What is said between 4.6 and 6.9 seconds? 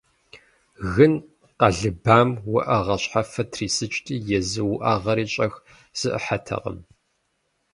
уӏэгъэри щӏэх зэӏыхьэтэкъым.